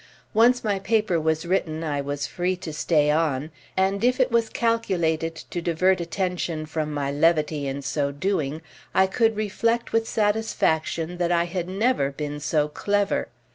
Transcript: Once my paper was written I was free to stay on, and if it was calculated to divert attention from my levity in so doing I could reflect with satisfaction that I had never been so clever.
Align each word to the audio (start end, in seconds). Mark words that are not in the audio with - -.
Once 0.33 0.63
my 0.63 0.79
paper 0.79 1.19
was 1.21 1.45
written 1.45 1.83
I 1.83 2.01
was 2.01 2.25
free 2.25 2.55
to 2.55 2.73
stay 2.73 3.11
on, 3.11 3.51
and 3.77 4.03
if 4.03 4.19
it 4.19 4.31
was 4.31 4.49
calculated 4.49 5.35
to 5.35 5.61
divert 5.61 6.01
attention 6.01 6.65
from 6.65 6.91
my 6.91 7.11
levity 7.11 7.67
in 7.67 7.83
so 7.83 8.11
doing 8.11 8.63
I 8.95 9.05
could 9.05 9.35
reflect 9.35 9.93
with 9.93 10.09
satisfaction 10.09 11.17
that 11.17 11.31
I 11.31 11.43
had 11.43 11.67
never 11.69 12.09
been 12.09 12.39
so 12.39 12.67
clever. 12.67 13.27